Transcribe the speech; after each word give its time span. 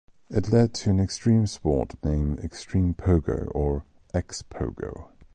It 0.31 0.51
led 0.51 0.73
to 0.73 0.89
an 0.89 0.99
extreme 0.99 1.45
sport 1.45 1.93
named 2.03 2.39
extreme 2.39 2.95
pogo 2.95 3.51
or 3.53 3.85
"Xpogo". 4.15 5.09